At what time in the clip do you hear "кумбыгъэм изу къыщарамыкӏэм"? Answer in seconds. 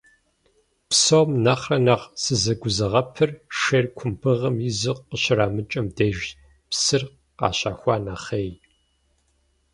3.97-5.87